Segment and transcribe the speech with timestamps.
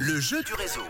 [0.00, 0.82] Le jeu du réseau.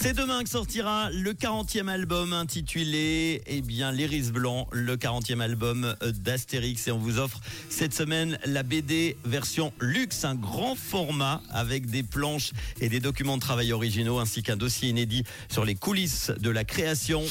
[0.00, 5.96] C'est demain que sortira le 40e album intitulé eh bien l'Iris Blanc, le 40e album
[6.00, 11.86] d'Astérix et on vous offre cette semaine la BD version luxe, un grand format avec
[11.86, 16.30] des planches et des documents de travail originaux ainsi qu'un dossier inédit sur les coulisses
[16.38, 17.24] de la création.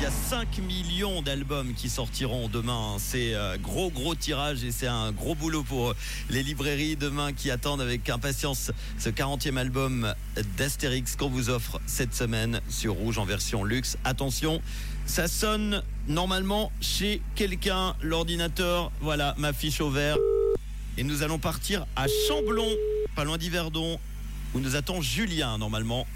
[0.00, 2.96] Il y a 5 millions d'albums qui sortiront demain.
[2.98, 5.94] C'est un gros gros tirage et c'est un gros boulot pour
[6.30, 10.14] les librairies demain qui attendent avec impatience ce 40e album
[10.56, 13.98] d'Astérix qu'on vous offre cette semaine sur Rouge en version luxe.
[14.04, 14.62] Attention,
[15.04, 18.92] ça sonne normalement chez quelqu'un l'ordinateur.
[19.02, 20.16] Voilà, ma fiche au vert.
[20.96, 22.74] Et nous allons partir à Chamblon,
[23.16, 24.00] pas loin d'Yverdon,
[24.54, 26.06] où nous attend Julien normalement.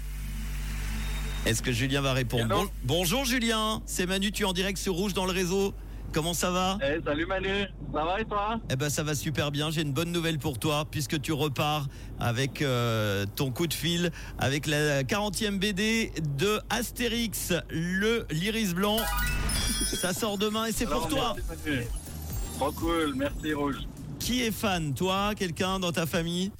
[1.45, 2.47] Est-ce que Julien va répondre.
[2.47, 5.73] Bon- Bonjour Julien, c'est Manu, tu es en direct sur Rouge dans le réseau.
[6.11, 9.51] Comment ça va Eh, salut Manu, ça va et toi Eh ben ça va super
[9.51, 9.69] bien.
[9.69, 11.87] J'ai une bonne nouvelle pour toi puisque tu repars
[12.19, 18.97] avec euh, ton coup de fil avec la 40e BD de Astérix, le l'Iris blanc.
[20.01, 21.35] Ça sort demain et c'est pour toi.
[21.49, 21.85] merci, Manu.
[22.57, 23.75] Trop cool, merci Rouge.
[24.19, 26.51] Qui est fan Toi, quelqu'un dans ta famille?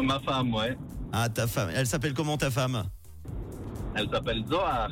[0.00, 0.76] Ma femme, ouais.
[1.12, 1.70] Ah ta femme.
[1.74, 2.84] Elle s'appelle comment ta femme?
[3.96, 4.90] Elle s'appelle Zohar.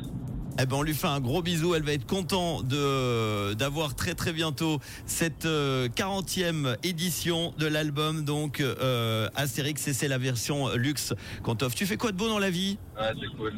[0.57, 1.75] Eh ben on lui fait un gros bisou.
[1.75, 8.23] Elle va être content de d'avoir très très bientôt cette euh, 40e édition de l'album
[8.23, 11.75] donc euh, Astérix et c'est la version luxe qu'on t'offre.
[11.75, 12.77] Tu fais quoi de beau dans la vie?
[12.97, 13.53] Ouais, c'est cool.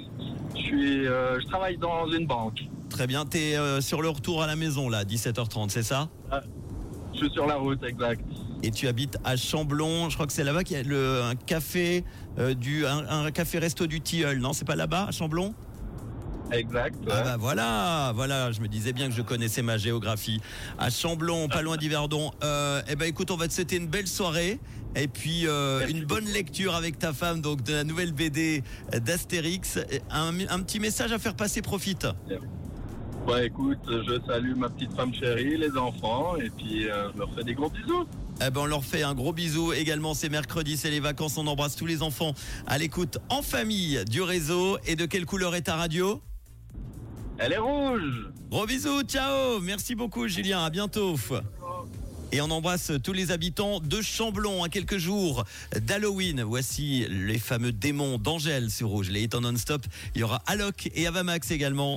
[0.56, 2.62] Je suis, euh, je travaille dans une banque.
[2.90, 3.26] Très bien.
[3.26, 6.10] T'es euh, sur le retour à la maison là, 17h30, c'est ça?
[7.14, 8.22] Je suis sur la route, exact.
[8.64, 10.10] Et tu habites à Chamblon.
[10.10, 12.04] Je crois que c'est là-bas qu'il y a le un café
[12.40, 14.40] euh, du un, un café resto du Tilleul.
[14.40, 15.54] Non, c'est pas là-bas à Chamblon?
[16.52, 16.96] Exact.
[17.06, 17.12] ouais.
[17.14, 20.40] Ah bah voilà, voilà, je me disais bien que je connaissais ma géographie.
[20.80, 22.32] À Chamblon, pas loin d'Yverdon.
[22.42, 24.60] Euh, eh ben écoute, on va te souhaiter une belle soirée
[24.96, 29.78] et puis euh, une bonne lecture avec ta femme donc de la nouvelle BD d'Astérix.
[30.10, 32.08] Un, un petit message à faire passer, profite.
[33.28, 37.30] Ouais, écoute, je salue ma petite femme chérie, les enfants, et puis euh, je leur
[37.34, 38.06] fais des gros bisous.
[38.40, 40.14] Eh ben on leur fait un gros bisou également.
[40.14, 41.38] C'est mercredi, c'est les vacances.
[41.38, 42.34] On embrasse tous les enfants
[42.68, 44.78] à l'écoute en famille du réseau.
[44.86, 46.22] Et de quelle couleur est ta radio?
[47.38, 48.30] Elle est rouge.
[48.50, 49.60] Gros bisous, ciao.
[49.60, 51.16] Merci beaucoup Julien, à bientôt.
[52.32, 55.46] Et on embrasse tous les habitants de Chamblon à quelques jours
[55.76, 56.44] d'Halloween.
[56.44, 59.10] Voici les fameux démons d'Angèle sur Rouge.
[59.10, 59.86] Les hits en non-stop.
[60.14, 61.96] Il y aura Alok et Avamax également.